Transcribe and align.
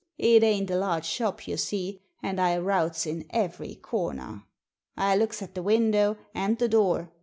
It 0.17 0.41
ain't 0.41 0.71
a 0.71 0.75
large 0.77 1.05
shop, 1.05 1.47
you 1.47 1.57
see, 1.57 2.01
and 2.23 2.41
I 2.41 2.57
routs 2.57 3.05
in 3.05 3.23
every 3.29 3.75
comer. 3.83 4.41
I 4.97 5.15
looks 5.15 5.43
at 5.43 5.53
the 5.53 5.61
window 5.61 6.17
and 6.33 6.57
the 6.57 6.67
door. 6.67 7.11